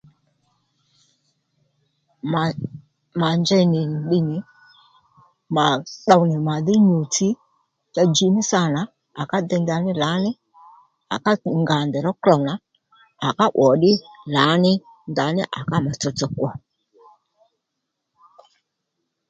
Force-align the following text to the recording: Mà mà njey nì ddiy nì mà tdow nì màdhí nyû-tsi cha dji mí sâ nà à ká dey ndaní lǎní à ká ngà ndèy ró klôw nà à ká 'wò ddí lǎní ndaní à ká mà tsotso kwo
Mà 2.31 2.43
mà 3.19 3.29
njey 3.41 3.63
nì 3.73 3.81
ddiy 4.05 4.23
nì 4.29 4.37
mà 5.55 5.65
tdow 6.03 6.21
nì 6.29 6.35
màdhí 6.47 6.75
nyû-tsi 6.87 7.27
cha 7.93 8.03
dji 8.13 8.27
mí 8.35 8.41
sâ 8.51 8.61
nà 8.75 8.81
à 9.21 9.23
ká 9.31 9.37
dey 9.49 9.61
ndaní 9.63 9.91
lǎní 10.01 10.31
à 11.15 11.17
ká 11.25 11.31
ngà 11.61 11.77
ndèy 11.87 12.03
ró 12.07 12.11
klôw 12.23 12.41
nà 12.47 12.53
à 13.27 13.29
ká 13.37 13.45
'wò 13.55 13.67
ddí 13.77 13.91
lǎní 14.35 14.71
ndaní 15.11 15.41
à 15.57 15.59
ká 15.69 15.77
mà 15.85 15.91
tsotso 15.99 16.27
kwo 16.35 16.47